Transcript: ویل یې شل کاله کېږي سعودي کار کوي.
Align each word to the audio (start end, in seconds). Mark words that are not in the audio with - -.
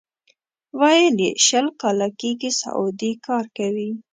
ویل 0.79 1.15
یې 1.25 1.31
شل 1.45 1.67
کاله 1.81 2.07
کېږي 2.19 2.49
سعودي 2.61 3.11
کار 3.25 3.45
کوي. 3.57 3.89